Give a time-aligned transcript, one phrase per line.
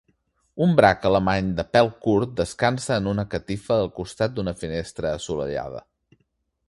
[0.65, 5.85] Un brac alemany de pèl curt descansa en una catifa al costat d'una finestra assolellada.